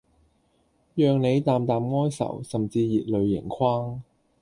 [0.95, 4.01] 讓你淡淡哀愁、甚至熱淚盈眶